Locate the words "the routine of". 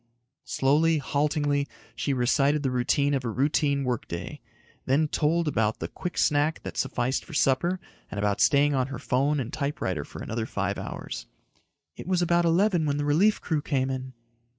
2.63-3.23